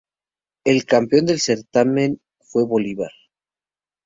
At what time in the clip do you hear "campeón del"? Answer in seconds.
0.87-1.39